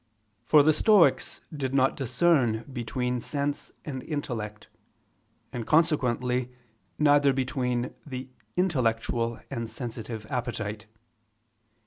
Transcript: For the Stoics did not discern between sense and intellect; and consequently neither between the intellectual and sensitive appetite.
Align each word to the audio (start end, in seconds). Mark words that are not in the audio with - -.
For 0.45 0.63
the 0.63 0.73
Stoics 0.73 1.41
did 1.55 1.75
not 1.75 1.95
discern 1.95 2.63
between 2.63 3.21
sense 3.21 3.71
and 3.85 4.01
intellect; 4.01 4.67
and 5.53 5.67
consequently 5.67 6.51
neither 6.97 7.31
between 7.33 7.93
the 8.03 8.27
intellectual 8.57 9.39
and 9.51 9.69
sensitive 9.69 10.25
appetite. 10.31 10.87